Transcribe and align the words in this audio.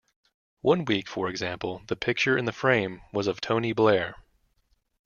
One 0.61 0.83
week, 0.85 1.07
for 1.07 1.29
example, 1.29 1.83
the 1.85 1.95
picture 1.95 2.35
in 2.35 2.45
the 2.45 2.51
frame 2.51 3.03
was 3.13 3.27
of 3.27 3.39
Tony 3.39 3.71
Blair. 3.71 4.15